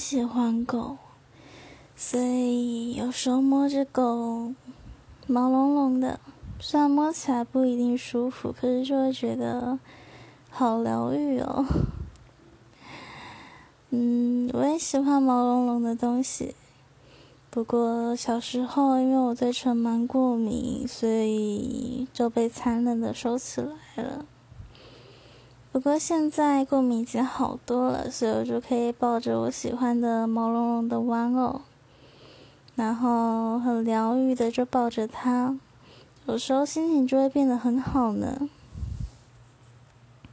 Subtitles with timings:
[0.00, 0.96] 喜欢狗，
[1.94, 4.54] 所以有时候摸着狗
[5.26, 6.18] 毛茸茸的，
[6.58, 9.78] 虽然摸起来不一定舒服，可是就会觉得
[10.48, 11.66] 好疗愈哦。
[13.92, 16.54] 嗯，我也喜欢毛茸茸的东西。
[17.50, 24.24] 不过小时候，因为我对尘螨过敏，所以就被残忍的收起来了。
[25.72, 31.60] 不过现在过敏已经好多了，所以我就可以抱着我喜欢的毛茸茸的玩偶，
[32.74, 35.56] 然后很疗愈的就抱着它，
[36.26, 38.48] 有时候心情就会变得很好呢。